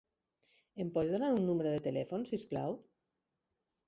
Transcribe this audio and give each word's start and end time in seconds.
Em 0.85 0.87
pots 0.95 1.11
donar 1.15 1.29
un 1.35 1.45
número 1.49 1.73
de 1.75 1.81
telèfon, 1.87 2.23
si 2.31 2.39
us 2.39 2.47
plau? 2.55 2.73